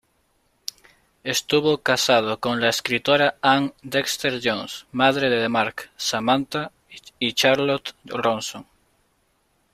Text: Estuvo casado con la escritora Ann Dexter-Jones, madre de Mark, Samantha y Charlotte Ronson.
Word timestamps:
Estuvo 1.23 1.77
casado 1.77 2.39
con 2.39 2.59
la 2.59 2.69
escritora 2.69 3.35
Ann 3.43 3.75
Dexter-Jones, 3.83 4.87
madre 4.91 5.29
de 5.29 5.47
Mark, 5.47 5.91
Samantha 5.95 6.71
y 7.19 7.33
Charlotte 7.33 7.93
Ronson. 8.05 8.65